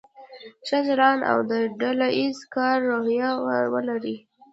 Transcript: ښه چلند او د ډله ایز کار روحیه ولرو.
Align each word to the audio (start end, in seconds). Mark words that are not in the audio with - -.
ښه 0.67 0.77
چلند 0.87 1.21
او 1.31 1.39
د 1.51 1.51
ډله 1.79 2.07
ایز 2.19 2.39
کار 2.55 2.77
روحیه 2.89 3.29
ولرو. 3.73 4.15